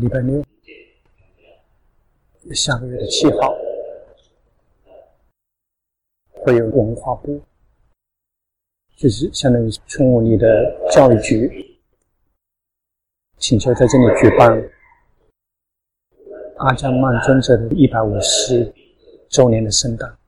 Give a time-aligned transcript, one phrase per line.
[0.00, 0.44] 礼拜六，
[2.52, 3.54] 下个月的七号，
[6.32, 7.40] 会有文化部，
[8.96, 10.46] 就是相当于春武里的
[10.90, 11.78] 教育局，
[13.36, 14.70] 请求在这里举办。
[16.56, 18.74] 阿迦曼尊者的一百五十
[19.28, 20.18] 周年的圣诞，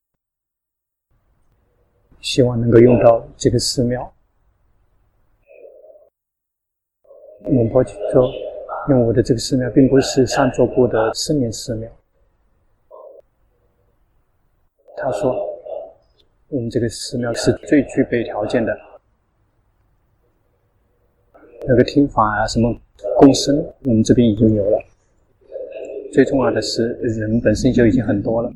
[2.20, 4.14] 希望能够用到这个寺庙。
[7.40, 8.30] 龙婆说，
[8.88, 11.90] 因为我的这个寺庙并不是上座部的森林寺庙。
[14.96, 15.34] 他说，
[16.48, 18.74] 我们这个寺庙是最具备条件的，
[21.66, 22.74] 那个听法啊，什么
[23.18, 24.78] 共生，我们这边已经有了。
[26.12, 28.52] 最重要的是，人本身就已经很多了。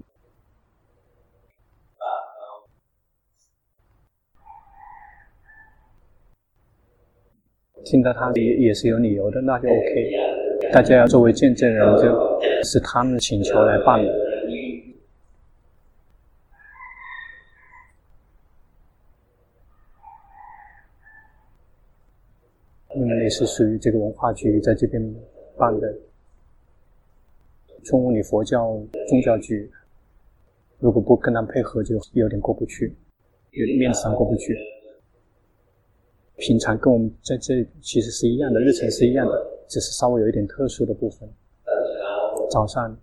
[7.84, 10.70] 听到他也也是有理由的，那就 OK。
[10.72, 14.30] 大家要作为见证人，就是他们的请求来办的。
[22.92, 25.02] 你们也是属于这个文化局在这边
[25.56, 25.94] 办的，
[27.82, 29.70] 春武里佛教宗教局，
[30.78, 32.94] 如果不跟他们配合，就有点过不去，
[33.52, 34.54] 有点面子上过不去。
[36.40, 41.28] 平常跟我们在这其实是一样的，日程是一样的，只是稍微有一点特殊的部分。
[42.50, 42.96] 早上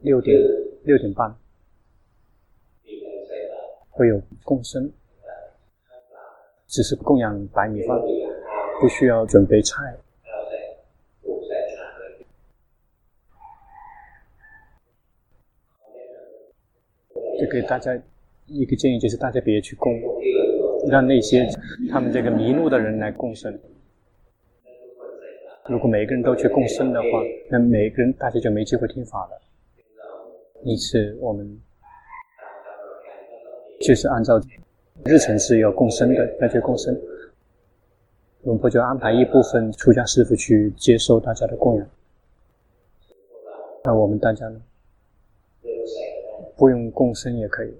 [0.00, 0.36] 六点
[0.82, 1.34] 六点半
[3.90, 4.90] 会有供生，
[6.66, 7.96] 只是供养白米饭，
[8.80, 9.96] 不需要准备菜。
[17.40, 17.96] 就给大家
[18.46, 19.92] 一个建议，就是大家别去供。
[20.88, 21.48] 让那些
[21.90, 23.58] 他们这个迷路的人来共生。
[25.66, 27.08] 如果每个人都去共生的话，
[27.50, 29.40] 那每个人大家就没机会听法了。
[30.62, 31.60] 因此，我们
[33.80, 34.40] 就是按照
[35.04, 36.94] 日程是要共生的，那就共生。
[38.42, 41.86] 龙婆就安排一部分出家师父去接受大家的供养。
[43.84, 44.60] 那我们大家呢，
[46.56, 47.74] 不用共生也可以。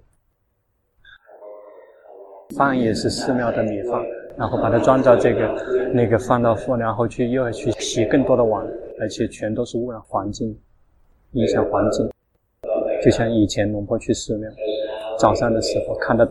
[2.57, 4.01] 饭也是寺庙的米饭，
[4.37, 8.65] 然后把它装到这个那个放到佛，然后去又要去洗更多的碗，
[9.01, 10.57] 而且全都是污染环境，
[11.33, 12.09] 影响环境。
[13.03, 14.51] 就像以前龙婆去寺庙，
[15.19, 16.27] 早上的时候看到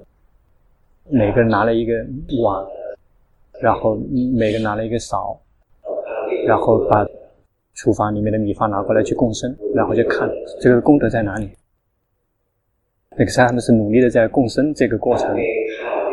[1.09, 1.93] 每个人拿了一个
[2.41, 2.65] 碗，
[3.61, 3.95] 然后
[4.33, 5.39] 每个人拿了一个勺，
[6.47, 7.05] 然后把
[7.73, 10.29] 厨房里面的米饭拿过来去供生，然后就看
[10.61, 11.49] 这个功德在哪里。
[13.15, 15.37] 那个时候他们是努力的在供生这个过程。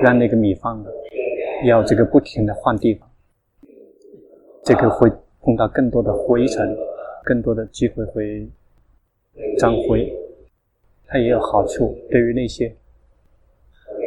[0.02, 0.82] 让那个米饭
[1.66, 3.08] 要这个不停的换地方，
[4.64, 6.76] 这个会碰到更多的灰尘，
[7.24, 8.48] 更多的机会会
[9.58, 10.10] 沾灰。
[11.06, 12.74] 它也有好处，对于那些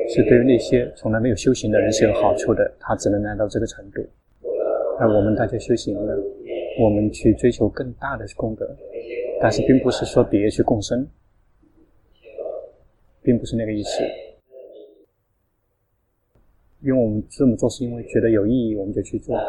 [0.08, 4.02] 是对于那些从来没有修行的人是有好处的，他只能来到这个程度。
[5.00, 6.14] 而我们大家修行呢，
[6.80, 8.76] 我们去追求更大的功德，
[9.42, 11.06] 但是并不是说别去共生，
[13.22, 14.02] 并不是那个意思。
[16.84, 19.40] 因为我们这么做是因为觉得有意义，我们就去做。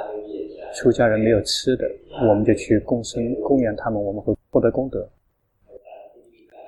[0.73, 1.85] 出家人没有吃的，
[2.29, 5.09] 我们就去供生供养他们，我们会获得功德。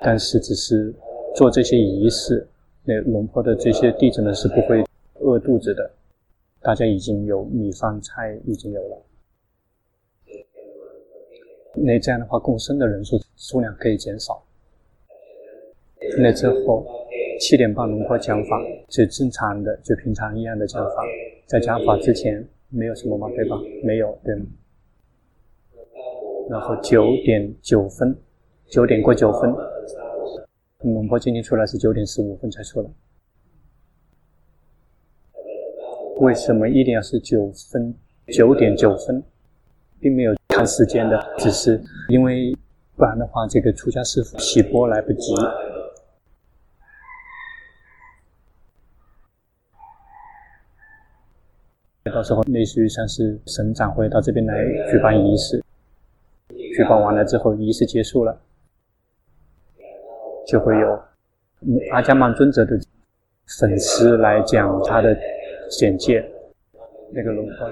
[0.01, 0.93] 但是只是
[1.33, 2.45] 做这些仪式，
[2.83, 4.83] 那龙婆的这些弟子呢是不会
[5.19, 5.89] 饿肚子的。
[6.61, 9.01] 大家已经有米饭菜已经有了，
[11.75, 14.43] 那这样的话共生的人数数量可以减少。
[16.17, 16.85] 那之后。
[17.39, 21.03] 七点半龙婆讲法，是正常的，就平常一样的讲法。
[21.45, 23.57] 在讲法之前没有什么嘛，对吧？
[23.83, 24.45] 没有，对吗？
[26.49, 28.15] 然后九点九分，
[28.69, 29.53] 九点过九分，
[30.81, 32.89] 龙婆今天出来是九点十五分才出来。
[36.19, 37.93] 为什么一定要是九分？
[38.33, 39.23] 九点九分，
[39.99, 42.53] 并没有看时间的，只是因为
[42.95, 45.33] 不然的话，这个出家师父起钵来不及。
[52.09, 54.55] 到时候类似于像是省长会到这边来
[54.91, 55.63] 举办仪式，
[56.49, 58.39] 举办完了之后仪式结束了，
[60.45, 60.99] 就会有
[61.91, 62.79] 阿加曼尊者的
[63.59, 65.17] 粉丝来讲他的
[65.69, 66.23] 简介，
[67.11, 67.67] 那个轮廓。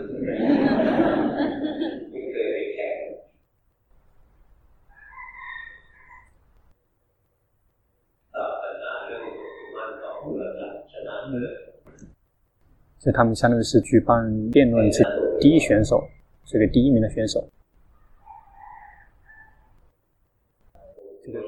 [13.06, 15.04] 就他们相当于是举办辩论之
[15.40, 16.04] 第一选手，
[16.44, 17.48] 这个第一名的选手。
[21.24, 21.40] 这个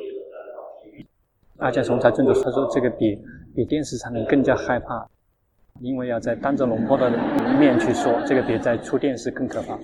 [1.57, 3.19] 阿加雄才尊重，他说这个比
[3.55, 5.09] 比电视上面更加害怕，
[5.79, 7.09] 因为要在当着龙波的
[7.57, 9.79] 面去说，这个比在出电视更可怕。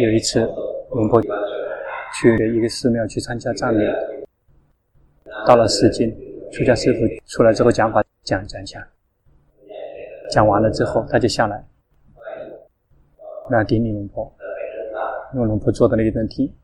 [0.00, 0.38] 有一次，
[0.92, 3.84] 龙波去一个寺庙去参加葬礼。
[5.44, 6.16] 到了寺间。
[6.52, 8.82] 出家师父出来之后讲法，讲讲讲，
[10.30, 11.64] 讲完了之后他就下来，
[13.50, 14.30] 那顶礼龙婆，
[15.32, 16.54] 因为龙婆坐的那个电梯，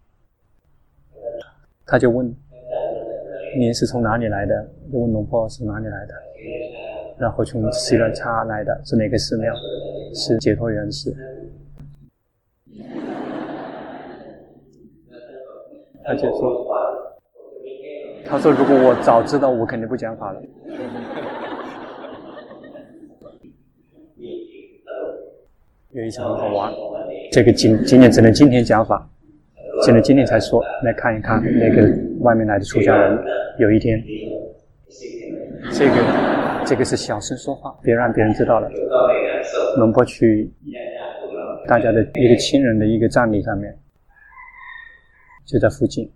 [1.86, 2.26] 他就问
[3.58, 6.14] ：“您是从哪里来的？”就问龙婆是哪里来的，
[7.18, 9.54] 然后从西兰差来的，是哪个寺庙？
[10.14, 11.16] 是解脱园寺。
[16.04, 16.66] 他就说
[18.26, 20.42] ：“他说如果我早知道，我肯定不讲法了。”
[25.92, 26.72] 有一次很好玩，
[27.32, 29.08] 这个今今年只能今天讲法，
[29.82, 30.62] 只能今天才说。
[30.84, 33.18] 来看一看那个外面来的出家人，
[33.58, 34.00] 有一天，
[35.72, 35.94] 这个
[36.64, 38.70] 这个是小声说话，别让别人知道了。
[39.78, 40.52] 龙婆去
[41.66, 43.76] 大家的一个亲人的一个葬礼上面。
[45.46, 46.12] 就在附近，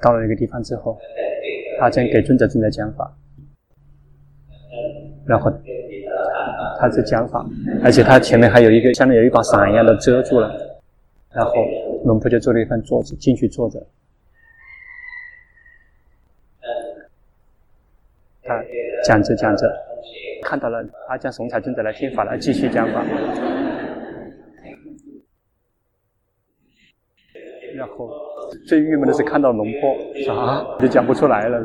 [0.00, 0.98] 到了那个地方之后，
[1.80, 3.16] 阿姜给尊者正在讲法，
[5.26, 5.52] 然后
[6.78, 7.46] 他在讲法，
[7.84, 10.80] 而且他前面还有一个像有一把伞一样的遮住了，
[11.32, 11.52] 然后
[12.04, 13.86] 龙婆就坐了一张桌子进去坐着，
[18.42, 18.62] 他
[19.04, 19.70] 讲着讲着，
[20.42, 23.04] 看到了阿姜松才尊者来听法了，继续讲法。
[27.76, 28.10] 然后
[28.66, 31.60] 最郁闷的是看到龙婆，啥就讲不出来了。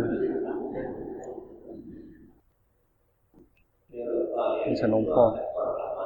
[4.64, 5.38] 变成龙婆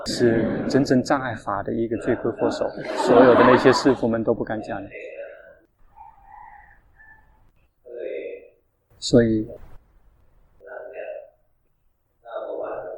[0.05, 2.67] 是真正障碍法的一个罪魁祸首，
[2.97, 4.81] 所有的那些师父们都不敢讲。
[8.99, 9.47] 所以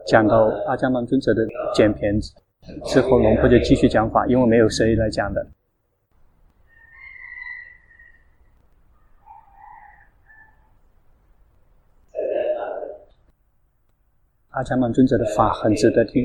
[0.08, 2.20] 讲到阿姜曼尊者的简片
[2.86, 5.46] 之后，龙婆就继续讲法，因为没有谁来讲的。
[14.62, 16.24] 阿姜曼尊者的法很值得听，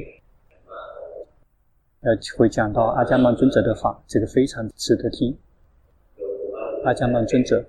[2.03, 5.35] 呃，会讲到阿姜曼尊者的法，这个非常值得听。
[6.85, 7.65] 阿姜曼尊者，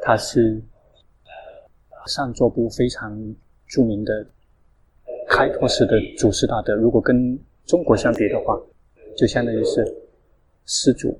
[0.00, 0.58] 他是
[2.06, 3.14] 上座部非常
[3.66, 4.26] 著名的
[5.28, 6.74] 开拓式的祖师大德。
[6.74, 8.58] 如果跟中国相比的话，
[9.14, 9.84] 就相当于是
[10.64, 11.14] 师祖、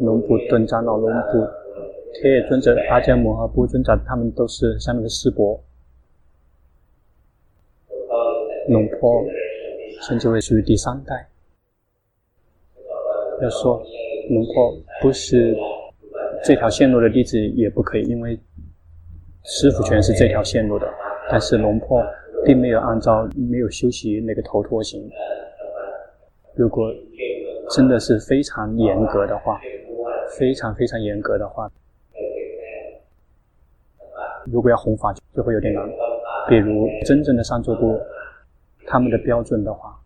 [0.00, 1.46] 龙布顿长老、龙布
[2.14, 5.62] 铁尊者、阿姜摩诃波尊者，他们都是相当于师伯。
[8.68, 9.22] 龙婆
[10.02, 11.28] 称之为属于第三代。
[13.42, 13.82] 要说
[14.30, 15.54] 龙婆不是
[16.42, 18.38] 这条线路的弟子也不可以，因为
[19.42, 20.90] 师傅全是这条线路的。
[21.30, 22.02] 但是龙婆
[22.44, 25.10] 并没有按照没有修习那个头陀行。
[26.54, 26.90] 如果
[27.70, 29.60] 真的是非常严格的话，
[30.38, 31.70] 非常非常严格的话，
[34.46, 35.86] 如果要弘法就会有点难。
[36.48, 38.00] 比如真正的上座部。
[38.86, 39.98] 他们的标准的话，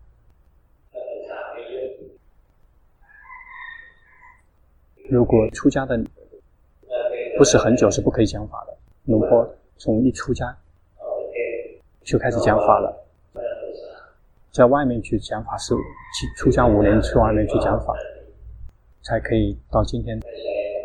[5.09, 5.99] 如果出家的
[7.37, 8.77] 不是很久，是不可以讲法的。
[9.05, 10.55] 龙婆从一出家
[12.03, 13.05] 就开始讲法了，
[14.51, 15.73] 在外面去讲法是
[16.37, 17.93] 出家五年去外面去讲法，
[19.01, 20.19] 才可以到今天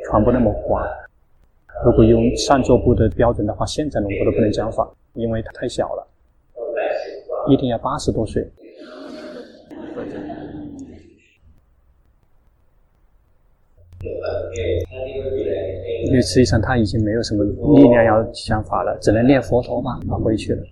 [0.06, 0.82] 传播那么广。
[1.84, 6.06] 如果用上座部的标准的话，现在龙婆都不能讲法，因为它太小了。
[7.48, 8.50] 一定要八十多岁，
[16.06, 20.64] 因为实际上他已经没有什么力量要讲法了，只能念佛陀嘛，他回去了。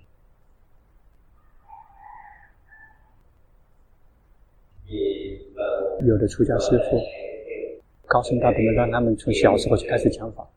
[6.04, 7.00] 有的出家师父，
[8.06, 10.48] 高僧大德们让他们从小时候就开始讲法，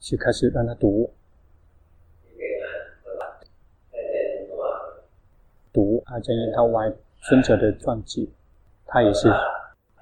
[0.00, 1.10] 就开始让他读。
[5.72, 8.30] 读阿姜因他外尊者的传记，
[8.86, 9.28] 他也是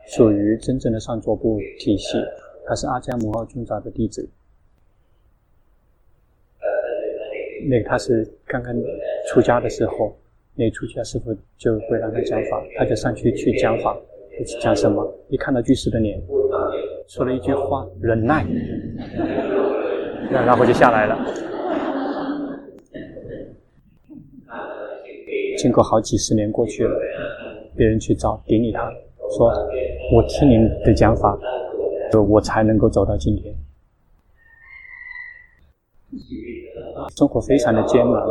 [0.07, 2.19] 属于真正的上座部体系，
[2.67, 4.29] 他是阿姜摩诃尊者的弟子。
[7.67, 8.75] 那个他是刚刚
[9.29, 10.15] 出家的时候，
[10.55, 13.97] 那出家师父就会让他讲法，他就上去去讲法，
[14.61, 15.11] 讲什么？
[15.31, 16.21] 一看到居士的脸，
[17.09, 18.45] 说了一句话：“忍耐。”
[20.31, 21.17] 然后就下来了。
[25.59, 26.99] 经过好几十年过去了，
[27.77, 28.91] 别人去找顶礼他，
[29.37, 29.53] 说
[30.13, 31.39] 我听您的讲法，
[32.29, 33.55] 我才能够走到今天。
[37.17, 38.23] 生活非常的艰难，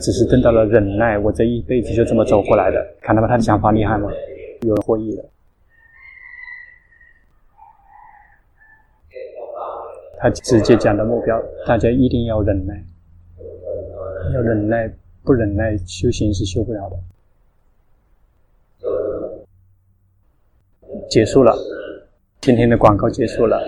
[0.00, 2.84] 只是得到了忍耐，我这一辈子就这么走过来的。
[3.00, 3.28] 看到吗？
[3.28, 4.10] 他的想法厉害吗？
[4.62, 5.24] 有人获益了。
[10.16, 12.82] 他直接讲的目标，大家一定要忍耐，
[14.32, 14.90] 要忍耐，
[15.24, 16.96] 不忍耐修行是修不了的。
[21.08, 21.56] 结束了，
[22.40, 23.60] 今天的广告结束了，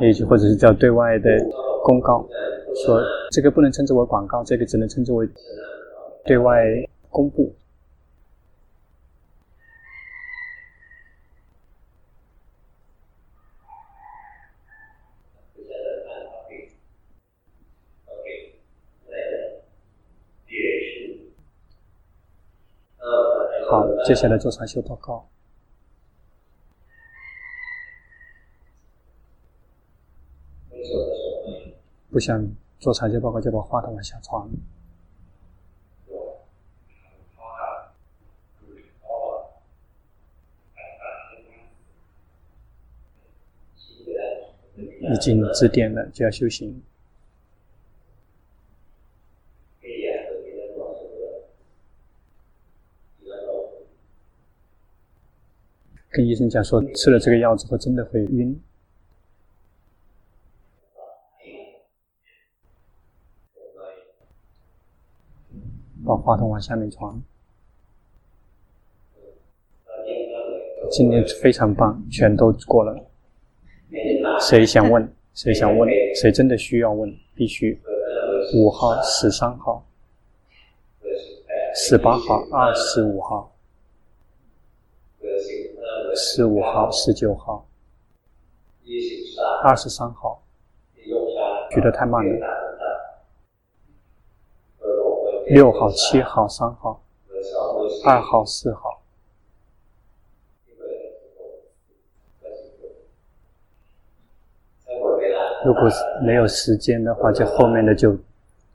[0.00, 1.30] 也就或者是叫对外的
[1.82, 2.28] 公告，
[2.84, 5.28] 说这个不能称之为广告，这个只能称之为
[6.24, 6.62] 对外
[7.08, 7.52] 公布。
[23.70, 25.28] 好，接下来做禅修报告。
[32.10, 32.44] 不想
[32.80, 34.44] 做禅修报告，就把话筒往下传。
[44.76, 46.82] 已经指点了，就要修行。
[56.12, 58.56] 跟医生讲说，吃了这个药之后真的会晕。
[66.06, 67.20] 把话筒往下面传。
[70.88, 72.96] 今天非常棒，全都过了。
[74.40, 75.12] 谁想问？
[75.34, 75.90] 谁想问？
[76.14, 77.12] 谁真的需要问？
[77.34, 77.76] 必须。
[78.54, 79.84] 五号、十三号、
[81.74, 83.49] 十八号、二十五号。
[86.22, 87.66] 十五号、十九号、
[89.64, 90.42] 二十三号，
[91.70, 92.46] 举得太慢了。
[95.46, 97.02] 六号、七号、三号、
[98.04, 99.00] 二号、四号。
[105.64, 105.88] 如果
[106.22, 108.14] 没有时间的话，就后面的就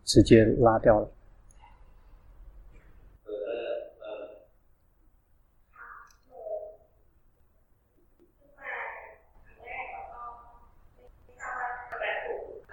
[0.04, 1.08] 直接拉掉了。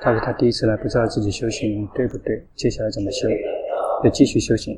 [0.04, 3.28] 他说他第一次来，不知道自己修行对不对，接下来怎么修？
[4.02, 4.76] 要继续修行，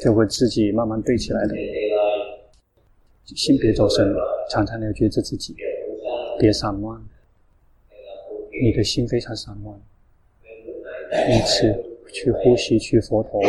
[0.00, 1.56] 就会自己慢慢对起来的。
[3.24, 4.14] 心别走神，
[4.48, 5.56] 常常要觉知自己，
[6.38, 7.02] 别散乱。
[8.62, 9.76] 你的心非常散乱，
[11.28, 11.74] 因此
[12.12, 13.42] 去呼吸，去佛陀。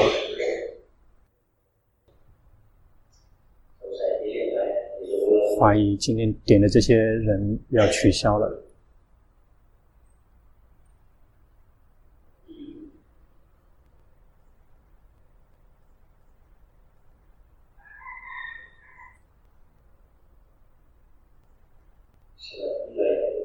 [5.60, 8.64] 怀疑今天点的这些人要取消了。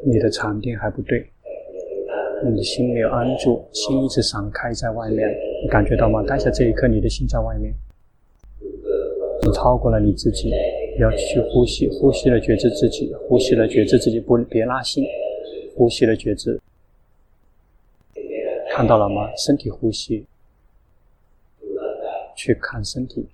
[0.08, 1.26] 你的禅定还不对，
[2.44, 5.28] 你的心没有安住，心一直散开在外面，
[5.64, 6.22] 你感觉到吗？
[6.22, 7.74] 当下这一刻，你的心在外面，
[9.42, 10.52] 你超过了你自己，
[11.00, 15.04] 要去呼吸，呼吸了觉知自己，呼吸了觉知自己，不别拉心，
[15.74, 16.60] 呼吸了觉知，
[18.70, 19.34] 看到了吗？
[19.36, 20.24] 身体呼吸，
[22.36, 23.26] 去看身体，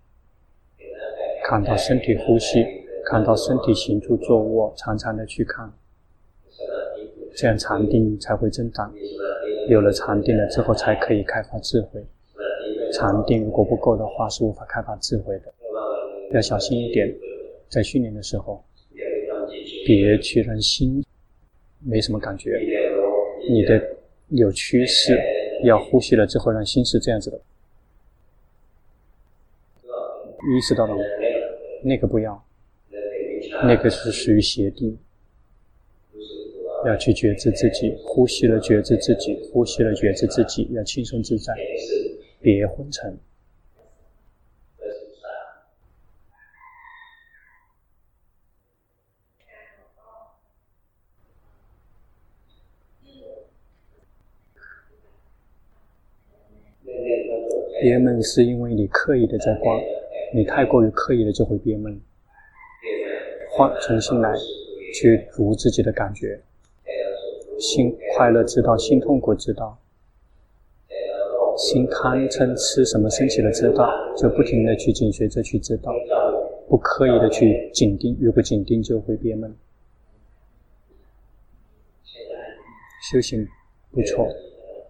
[1.44, 2.64] 看到身体呼吸，
[3.04, 5.70] 看到身体行住坐卧，常常的去看。
[7.34, 8.92] 这样禅定才会增长，
[9.68, 12.04] 有了禅定了之后，才可以开发智慧。
[12.92, 15.52] 禅定如果不够的话，是无法开发智慧的。
[16.32, 17.14] 要小心一点，
[17.68, 18.62] 在训练的时候，
[19.86, 21.04] 别去让心
[21.80, 22.60] 没什么感觉。
[23.50, 23.82] 你的
[24.28, 25.18] 有趋势，
[25.64, 27.40] 要呼吸了之后，让心是这样子的。
[30.54, 31.00] 意识到了吗？
[31.82, 32.44] 那个不要，
[33.64, 34.98] 那个是属于邪定。
[36.84, 41.54] 要去觉知自己，呼吸了觉知自己，呼吸了觉知自己，要轻松自在，
[42.40, 43.16] 别昏沉。
[57.80, 59.80] 憋闷是因为你刻意的在逛，
[60.32, 62.00] 你太过于刻意的就会憋闷。
[63.50, 64.32] 换，重新来，
[64.94, 66.40] 去读自己的感觉。
[67.62, 69.78] 心快乐知道，心痛苦知道，
[71.56, 75.92] 心贪嗔痴什么升起了知道，就不停的去紧随着去知道，
[76.68, 79.54] 不刻意的去紧盯，如果紧盯就会憋闷。
[83.12, 83.46] 修行
[83.92, 84.26] 不错，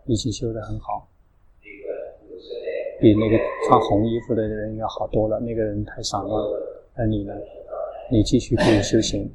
[0.07, 1.07] 已经修得很好，
[2.99, 3.37] 比那个
[3.69, 5.39] 穿红衣服的人要好多了。
[5.41, 6.43] 那个人太散乱，
[6.95, 7.35] 而你呢？
[8.11, 9.31] 你继续可以修行。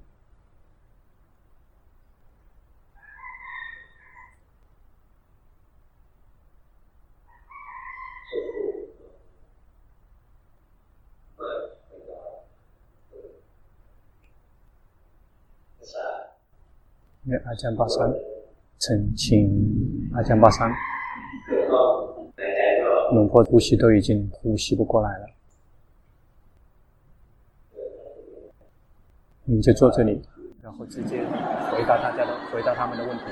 [17.30, 18.14] 那阿江巴桑，
[18.78, 19.50] 澄清
[20.14, 20.70] 阿江巴桑，
[23.14, 25.26] 龙婆呼吸都已经呼吸不过来了。
[29.46, 30.22] 你就坐这里，
[30.62, 31.24] 然后直接
[31.72, 33.24] 回答大家的，回答他们的问题。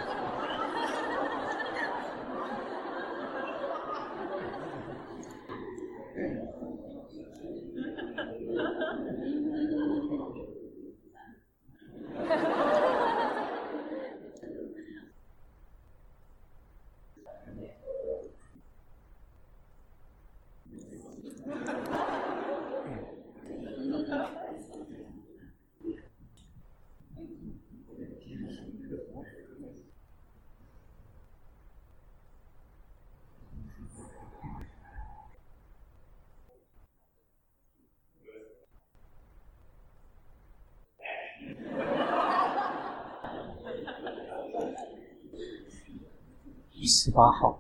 [47.06, 47.60] 十八号，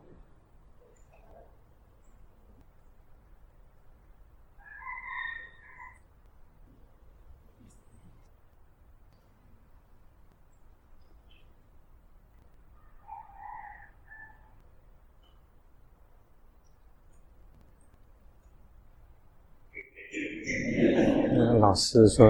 [21.59, 22.25] 老师说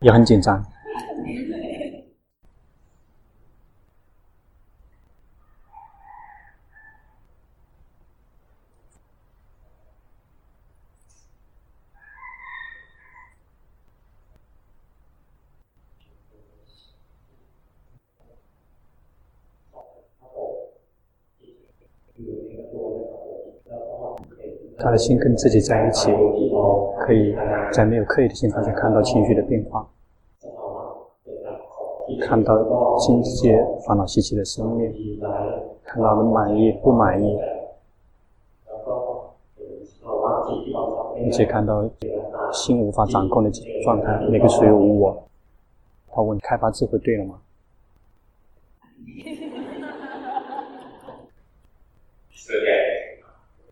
[0.00, 0.60] 也很紧张。
[24.80, 26.10] 他心跟自己在一起，
[26.98, 27.34] 可以
[27.72, 29.88] 在没有刻意的情况下看到情绪的变化，
[32.20, 34.92] 看到境界烦恼习气的生灭，
[35.84, 37.38] 看到了满意不满意，
[41.16, 41.88] 并且看到
[42.52, 43.50] 心无法掌控的
[43.82, 45.22] 状态，那个属于无我。
[46.10, 47.40] 他问：开发智慧对了吗？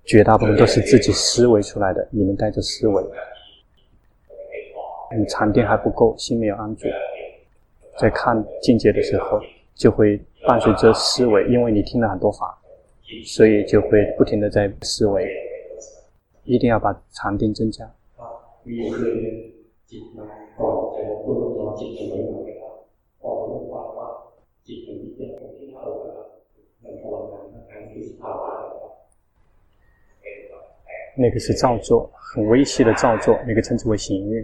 [0.07, 3.03] 绝大部分都是自己思维出来的，你们带着思维，
[5.19, 6.87] 你禅定还不够，心没有安住，
[7.99, 9.41] 在看境界的时候，
[9.75, 12.57] 就会伴随着思维，因为你听了很多法，
[13.25, 15.29] 所以就会不停的在思维，
[16.45, 17.93] 一定要把禅定增加。
[31.17, 34.43] 那个是造作，很微细的造作，那个称之为行运。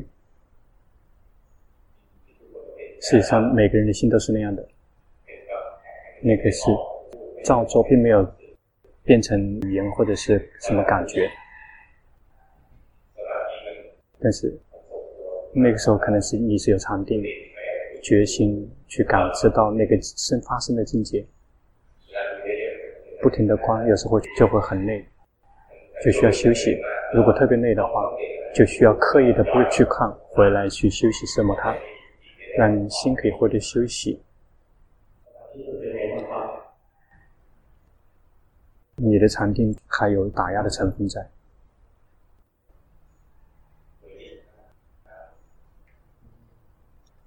[3.01, 4.67] 事实上，每个人的心都是那样的。
[6.23, 6.71] 那个是
[7.45, 8.27] 造作，并没有
[9.03, 11.29] 变成语言或者是什么感觉。
[14.21, 14.57] 但是
[15.53, 17.23] 那个时候，可能是你是有禅定、
[18.03, 21.27] 决心去感知到那个生发生的境界，
[23.21, 25.05] 不停的观，有时候就会很累。
[26.05, 26.77] 就需要休息，
[27.15, 28.11] 如果特别累的话，
[28.53, 31.75] 就需要刻意的不去看，回来去休息什么它，
[32.59, 34.21] 让你心可以获得休息。
[38.97, 41.29] 你的禅定还有打压的成分在。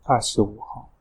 [0.04, 0.94] 二十五号。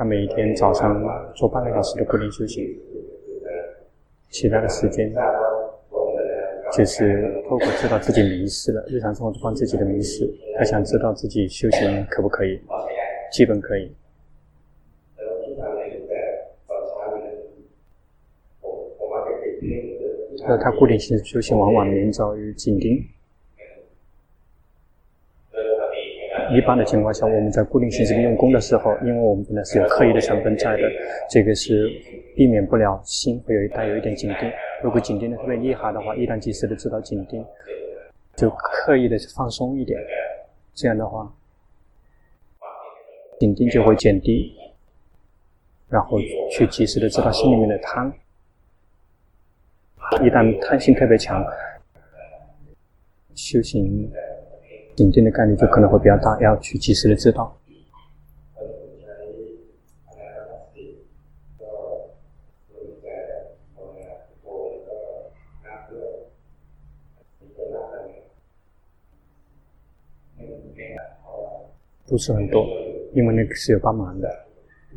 [0.00, 0.98] 他每天早上
[1.34, 2.66] 做半个小时的固定修行，
[4.30, 5.12] 其他的时间
[6.72, 12.58] 就是透过知道自己迷失了，日常生活中帮自己的迷失，他想知道自己修行可不可以，
[13.30, 13.94] 基本可以。
[20.48, 23.04] 那他固定性修行往往明早于紧盯，
[26.52, 30.82] 一般的情况下，我们在固定形式的用功的时候，因为我们本来是有刻意的成分在的，
[31.28, 31.88] 这个是
[32.34, 34.50] 避免不了心会有带有一点紧盯。
[34.82, 37.44] 如果紧盯的特别厉害的话，一旦及时的知道紧盯，
[38.34, 40.00] 就刻意的放松一点，
[40.74, 41.32] 这样的话，
[43.38, 44.54] 紧盯就会减低，
[45.88, 46.18] 然后
[46.50, 48.12] 去及时的知道心里面的贪。
[50.22, 51.44] 一旦贪心特别强，
[53.36, 54.10] 修行
[55.00, 57.56] 紧盯的概率就可能会比较大，要去及时的知道。
[72.06, 72.66] 不是很多，
[73.14, 74.28] 因为那个是有帮忙的，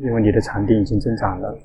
[0.00, 1.56] 因为你的场地已经增长了。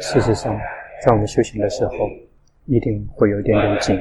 [0.00, 0.58] 事实上，
[1.04, 1.92] 在我们修行的时候，
[2.66, 4.00] 一定会有一点点紧。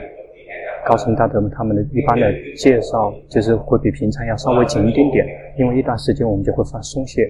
[0.86, 7.30] 高僧大德们他们的一般的介绍，就是会比平常要稍微紧一点点，因为一段时间我们就会放松懈，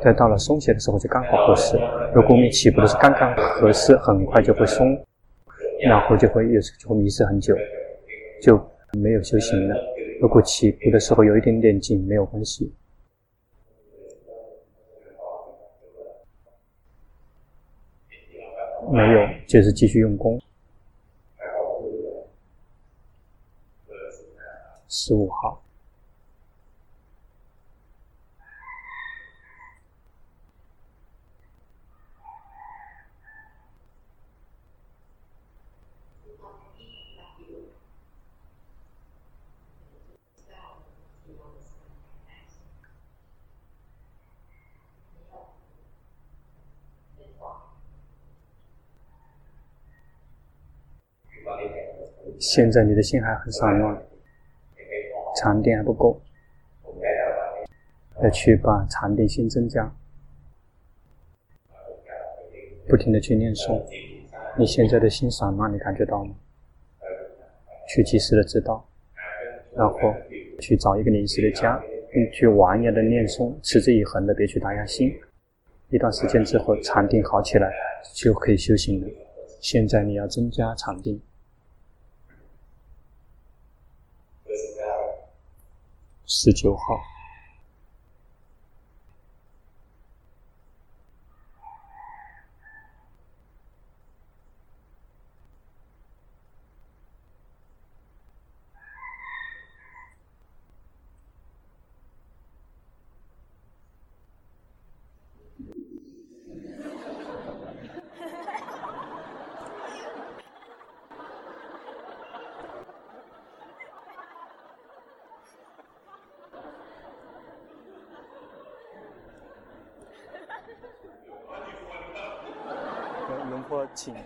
[0.00, 1.76] 但到了松懈的时候就刚好合适。
[2.14, 4.96] 如果我们起步的是刚刚合适，很快就会松，
[5.82, 7.54] 然后就会有时就会迷失很久，
[8.40, 8.56] 就
[8.98, 9.76] 没有修行了。
[10.20, 12.72] 如果起步的时候有一点点紧，没有关系。
[18.90, 20.40] 没有，就是继续用功。
[24.88, 25.60] 十五号。
[52.38, 54.02] 现在你的心还很散乱，
[55.36, 56.20] 禅定还不够，
[58.22, 59.90] 要去把禅定心增加，
[62.86, 63.82] 不停的去念诵。
[64.58, 66.34] 你现在的心散乱，你感觉到吗？
[67.88, 68.86] 去及时的知道，
[69.74, 70.14] 然后
[70.60, 71.80] 去找一个临时的家，
[72.14, 75.14] 你去顽言的念诵，持之以恒的，别去打压心。
[75.88, 77.72] 一段时间之后，禅定好起来，
[78.14, 79.08] 就可以修行了。
[79.60, 81.20] 现在你要增加禅定。
[86.26, 87.15] 十九号。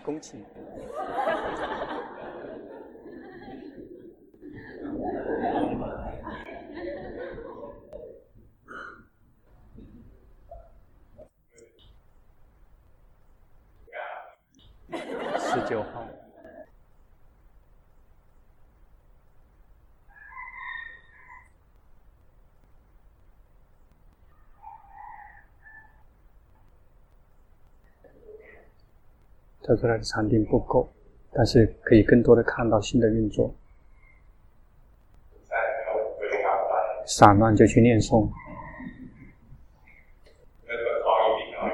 [0.01, 0.45] 请恭请。
[15.39, 16.00] 十九号。
[29.71, 30.93] 得出来的禅定不够，
[31.33, 33.55] 但是可以更多的看到心的运作。
[37.07, 38.29] 散乱就去念诵，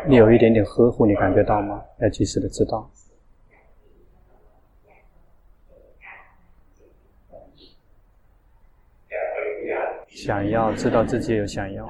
[0.07, 1.83] 你有一点点呵护，你感觉到吗？
[2.01, 2.91] 要及时的知道。
[10.09, 11.89] 想要知道自己有想要，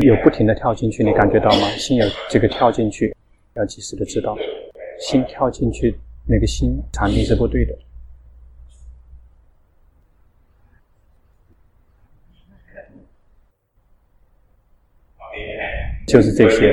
[0.00, 1.68] 有不停的跳进去，你感觉到吗？
[1.76, 3.14] 心有这个跳进去。
[3.54, 4.36] 要及时的知道，
[4.98, 7.78] 心跳进去，那个心禅定是不对的，
[16.06, 16.72] 就是这些。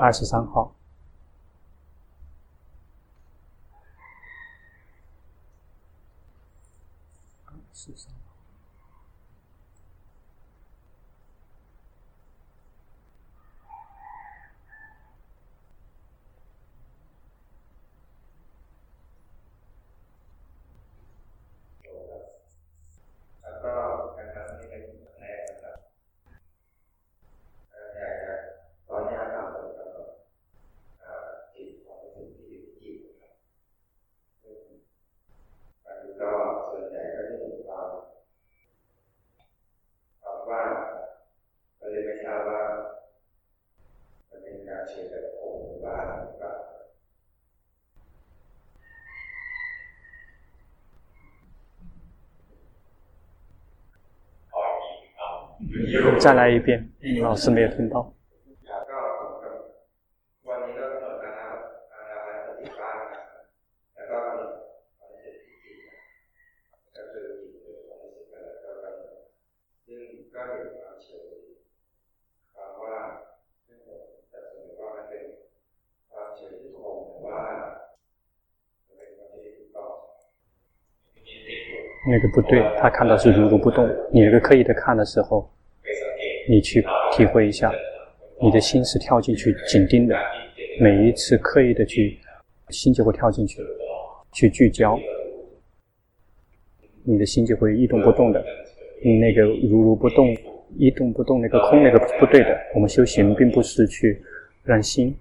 [0.00, 0.74] 二十三号。
[56.24, 56.88] 再来一遍，
[57.20, 58.10] 老师没有听到。
[82.06, 83.86] 那个不对，他看到是如如不动。
[84.10, 85.50] 你那个刻意的看的时候，
[86.48, 87.72] 你去体会一下，
[88.40, 90.16] 你的心是跳进去紧盯的。
[90.80, 92.18] 每一次刻意的去，
[92.70, 93.62] 心就会跳进去，
[94.32, 94.98] 去聚焦，
[97.04, 98.44] 你的心就会一动不动的。
[99.20, 100.36] 那个如如不动、
[100.76, 102.58] 一动不动那个空那个不对的。
[102.74, 104.20] 我们修行并不是去
[104.64, 105.14] 让心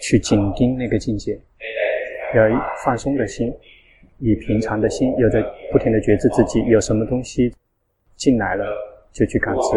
[0.00, 1.38] 去紧盯那个境界，
[2.34, 2.42] 要
[2.84, 3.52] 放松的心。
[4.20, 7.52] 以平常的心，有在不停的觉知自己，有什么东西
[8.16, 8.64] 进来了，
[9.12, 9.76] 就去感知，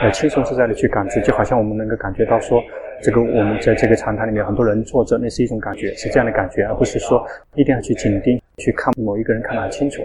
[0.00, 2.62] 呃，轻松自在的去感知，就好像我们能够感觉到说，
[3.00, 10.02] 这个我们在这个长谈里面，很多人坐着，那是一种感觉，是这样的感觉，而不是说一定要去紧盯，去看某一个人看得很清楚，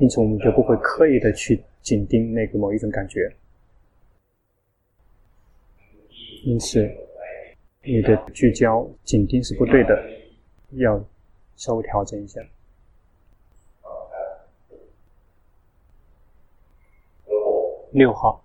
[0.00, 3.30] 因此我们就不会刻意的去紧盯那个某一种感觉，
[6.44, 6.86] 因此
[7.82, 10.02] 你的聚焦紧盯是不对的，
[10.72, 11.02] 要
[11.56, 12.40] 稍微调整一下。
[17.92, 18.44] 六号，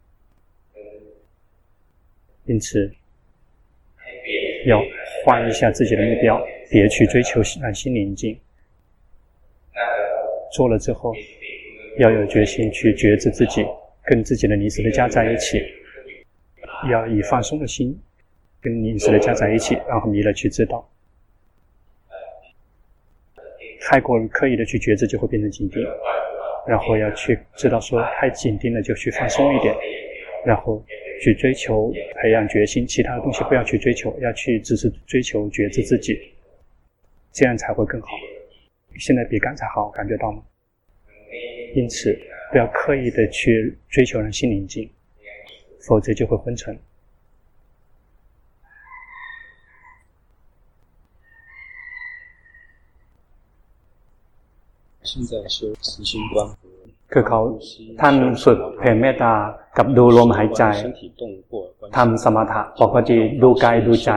[2.45, 2.91] 因此，
[4.65, 4.81] 要
[5.23, 8.37] 换一下自己的目标，别去追求让心宁静。
[10.51, 11.13] 做了之后，
[11.97, 13.65] 要有决心去觉知自己，
[14.03, 15.61] 跟自己的临时的家在一起。
[16.89, 17.97] 要以放松的心，
[18.59, 20.87] 跟临时的加在一起，然后弥勒去知道。
[23.79, 25.85] 太过刻意的去觉知，就会变成紧盯。
[26.67, 29.75] 然后要去知道说，太紧盯了就去放松一点，
[30.45, 30.83] 然后
[31.21, 36.19] 去追求培养决心，其他的东西不要去追求，要去只是追求觉知自己，
[37.31, 38.09] 这样才会更好。
[38.97, 40.43] 现在比刚才好，感觉到吗？
[41.75, 42.19] 因此，
[42.51, 44.89] 不要刻意的去追求让心宁静。
[45.83, 46.77] 否则就会昏沉。
[55.01, 56.55] 现在修慈心观，
[57.13, 57.41] คือเขา
[58.01, 59.33] ท่านฝึกแผ่เมตตา
[59.77, 60.63] กับดูลมหายใจ
[61.97, 64.11] ทำสมถะปกติดูกายดูใจ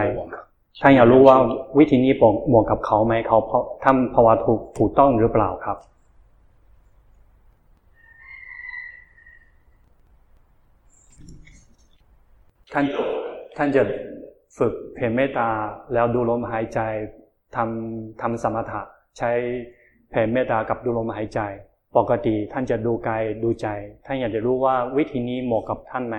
[0.83, 1.37] ท่านอยากรู้ว่า
[1.78, 2.12] วิธีนี้
[2.48, 3.38] เหมาะกับเขาไหมเขา
[3.85, 5.78] ทำภาวะถูกถูกต้องหรือเปล่าครับ
[12.72, 12.85] ท่าน
[13.57, 13.83] ท่านจะ
[14.59, 15.48] ฝึกเพ่เมตตา
[15.92, 16.80] แล้วดูลมหายใจ
[17.57, 18.80] ทำทำสมถะ
[19.18, 19.30] ใช้
[20.11, 21.40] แผ่เมตตากับดูลมหายใจ
[21.97, 23.67] ปกติท่านจะดูกายดูใจ
[24.05, 26.17] ท่านอยากจะรู้ว่าวิธีนี้เหมาะกับท่านไหม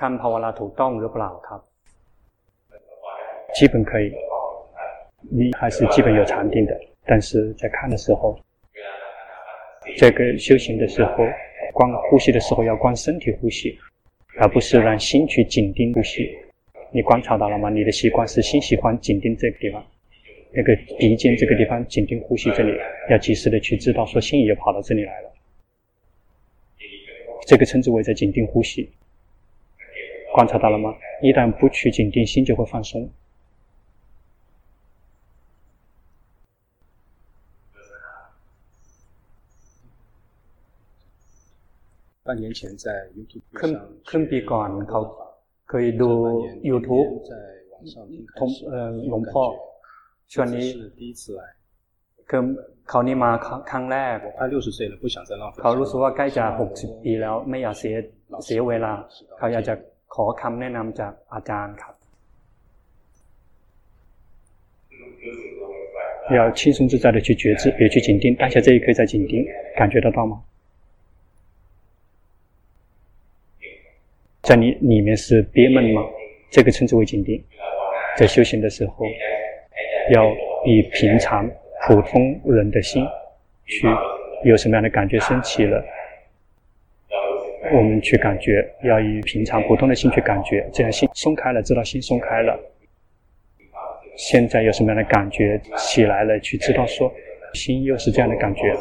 [0.00, 1.60] ท่านภาวนาถูกต้องหรือเปล่าครับ
[3.56, 4.06] 基本可以
[5.38, 6.72] 你还是基本有禅定的
[7.08, 7.28] 但是
[7.60, 8.20] 在看的时候
[10.00, 11.14] 这个修行的时候
[11.72, 13.60] 观呼吸的时候要观身体呼吸
[14.40, 16.30] 而不是让心去紧盯呼吸，
[16.92, 17.68] 你观察到了吗？
[17.70, 19.84] 你的习惯是心喜欢紧盯这个地方，
[20.52, 22.72] 那个鼻尖这个地方紧盯呼吸这里，
[23.10, 25.32] 要及时的去知道说心也跑到这里来了，
[27.46, 28.90] 这个称之为在紧盯呼吸。
[30.34, 30.94] 观察到了吗？
[31.22, 33.10] 一旦不去紧盯，心就会放松。
[42.22, 43.62] 半年前在 YouTube 上，
[44.08, 45.00] ครึ่งปีก่อนเขา
[45.68, 46.10] เคยดู
[46.70, 47.08] YouTube
[48.38, 49.44] ทงเอ่อหลวงพ่อ
[50.32, 50.66] ช่วงนี้
[52.30, 52.42] คือ
[52.88, 53.30] เขานี่มา
[53.70, 54.16] ครั้งแรก
[55.60, 57.94] เขารู้สึกว่าใกล้จะหกสิบปีแล้วไม่อยากเสีย
[58.44, 58.92] เสียเวลา
[59.36, 59.74] เขาอยากจะ
[60.14, 61.94] ขอคำแนะนำจากอาจารย์ครับ
[66.36, 69.32] 要轻松自在的去觉知，别去紧盯，当下这一刻在紧盯，
[69.78, 70.44] 感觉得到吗？
[74.42, 76.02] 在你里面是憋闷吗？
[76.50, 77.42] 这个称之为静定。
[78.18, 79.06] 在修行的时候，
[80.11, 80.29] 要
[80.65, 81.49] 以平常
[81.87, 83.05] 普通人的心
[83.65, 83.87] 去，
[84.43, 85.83] 有什么样的感觉升起了，
[87.73, 92.59] 我们去感觉，要以平常普通的心去感觉，这样心松开了，知道心松开了。
[94.15, 97.11] 现在有什么样的感觉起来了，去知道说，
[97.53, 98.75] 心又是这样的感觉，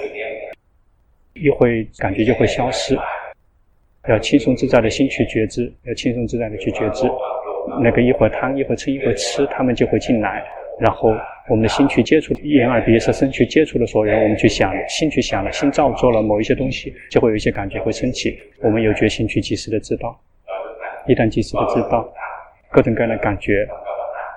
[1.35, 2.99] 一会感觉就会消失。
[4.09, 7.09] 要轻松自在的心去觉知，要轻松自在的去觉知。
[7.81, 10.45] 那个一会儿贪，一会儿嗔，一会儿痴，他们就会进来，
[10.83, 11.15] 然后
[11.49, 18.37] 我们的心去接触，眼耳鼻舌身去接触的时候，然后，我们去想，心去想了，心造作了某一些东西，就会有一些感觉会升起。
[18.61, 20.21] 我们有决心去及时的知道，
[21.07, 22.13] 一旦及时的知道
[22.69, 23.65] 各种各样的感觉。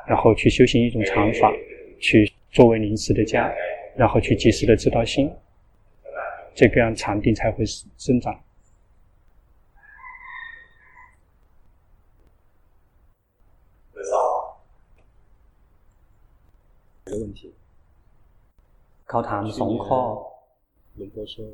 [0.08, 1.52] 然后去修行一种禅法，
[2.00, 3.52] 去作为临时的家，
[3.96, 5.28] 然后去及时的知道心，
[6.54, 7.66] 这个样禅定才会
[7.98, 8.40] 生长。
[19.16, 20.02] เขาถามสองข้อ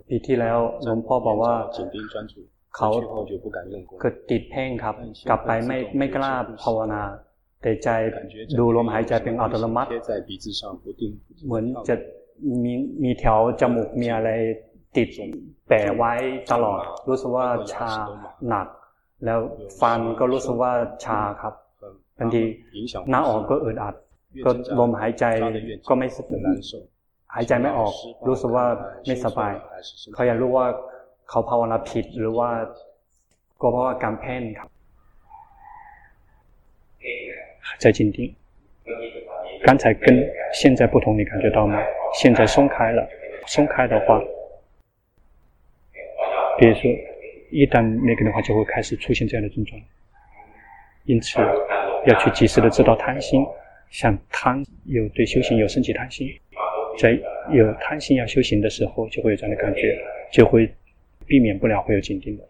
[0.09, 1.53] ปีที่แล้วหลวงพ่อบอกว่า
[2.77, 2.89] เขา
[4.01, 4.95] เกิดติดเพ่งครับ
[5.29, 7.03] กลับไปไม่ไม่กล้าภาวนา
[7.61, 7.89] แต่ใจ
[8.59, 9.89] ดูลมหายใจเป็นอัตโนมัติ
[11.45, 11.95] เหมือนจะ
[12.63, 14.29] มีมีแถวจมูกมีอะไร
[14.97, 15.07] ติด
[15.67, 16.13] แปะไว้
[16.51, 17.91] ตลอด รู้สึกว่าชา
[18.47, 18.67] หนัก
[19.25, 19.39] แล้ว
[19.79, 20.71] ฟันก็รู้สึกว่า
[21.05, 21.53] ชาครับ
[22.19, 22.41] บางที
[23.09, 23.95] หน้าออกก็อึดอัด
[24.45, 25.25] ก็ลมหายใจ
[25.89, 26.57] ก็ไม่สบาย
[27.34, 27.92] หายใจไม่ออก
[28.28, 28.64] รู้สึกว่า
[29.06, 29.52] ไม่สบาย
[30.14, 30.66] เขาอยากรู้ว่า
[31.28, 32.50] เขาภาวนาผิดหรือว่า
[33.60, 34.68] ก็เพราะว่าการเพ่งครับ
[37.78, 38.34] 在静定，
[39.64, 40.06] 刚才跟
[40.52, 41.78] 现在不同，你感觉到吗？
[42.14, 43.06] 现在松开了，
[43.46, 44.18] 松开的话，
[46.58, 46.82] 比如说，
[47.50, 49.80] 一旦那个的话，就会开始出现这样的症状。
[51.04, 51.38] 因此，
[52.06, 53.44] 要去及时的知道贪心，
[53.90, 56.28] 像贪有对修行有升起贪心，
[57.00, 57.02] 在
[57.50, 59.96] 有贪心要修行的时候，就会有这样的感觉，
[60.32, 60.72] 就会
[61.26, 62.42] 避免不了会有静定的。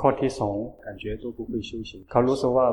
[0.00, 0.56] ข้อที่สอง
[2.10, 2.66] เขารู้สึกว่า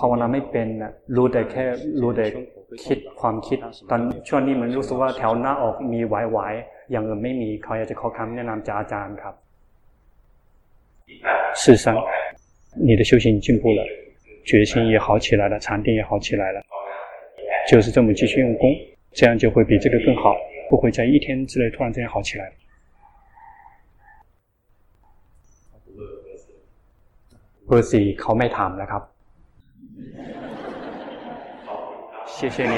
[0.00, 1.64] ภาวนาไม่เป็นนะรู้แต่แค่
[2.02, 2.24] รู้แต่
[2.84, 3.58] คิดความคิด
[3.90, 9.34] ตอนช่วงนี้เหมือนรู้สึกว่าแถวหน้าออกมีไหวๆอย่างอื่นไม่มีเขาอยากจะขอคำแนะนำจากอาจารย์ครับ
[11.54, 11.96] 事实上
[12.74, 13.82] 你的修行进步了
[14.44, 16.62] 决心也好起来了禅定也好起来了
[17.68, 18.70] 就是这么继续用功
[19.12, 20.34] 这样就会比这个更好
[20.68, 22.52] 不会在一天之内突然之间好起来
[27.66, 29.02] เบอร์สี่เขาไม่ถามนะครับ
[32.36, 32.74] 谢谢你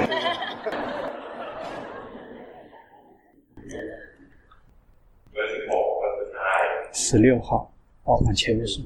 [6.92, 7.73] 十六号
[8.10, 8.82] 哦，往前面数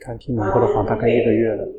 [0.00, 1.75] 看听龙婆的话大概一个月了。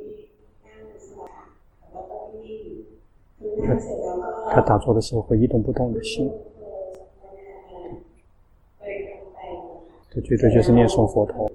[4.49, 6.31] 他打坐的时候会一动不动的心，
[10.13, 11.51] 他觉得就是念诵佛陀。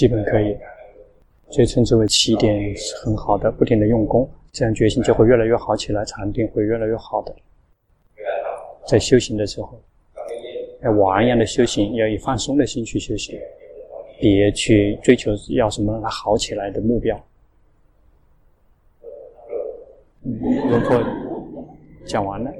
[0.00, 0.56] 基本可以，
[1.50, 7.36] 所以称之为起点是很好的，不停的用功，这样决心就会越来越好起来，禅定会越来越好的。
[8.86, 9.78] 在修行的时候，
[10.82, 13.38] 要玩一样的修行，要以放松的心去修行，
[14.18, 17.22] 别去追求要什么让它好起来的目标。
[20.22, 21.04] 如果
[22.06, 22.50] 讲完了。